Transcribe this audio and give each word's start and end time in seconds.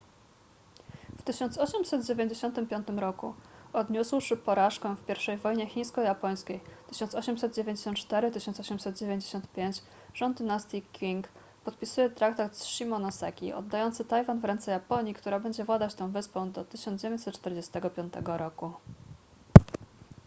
w 1.19 1.23
1895 1.23 2.87
roku 2.99 3.33
odniósłszy 3.73 4.37
porażkę 4.37 4.95
w 4.95 5.05
pierwszej 5.05 5.37
wojnie 5.37 5.67
chińsko-japońskiej 5.67 6.59
1894–1895 6.91 9.81
rząd 10.13 10.37
dynastii 10.37 10.81
qing 10.81 11.27
podpisuje 11.65 12.09
traktat 12.09 12.57
z 12.57 12.65
shimonoseki 12.65 13.53
oddający 13.53 14.05
tajwan 14.05 14.39
w 14.39 14.45
ręce 14.45 14.71
japonii 14.71 15.13
która 15.13 15.39
będzie 15.39 15.63
władać 15.65 15.95
tą 15.95 16.11
wyspą 16.11 16.51
do 16.51 16.63
1945 16.65 18.13
roku 18.25 18.71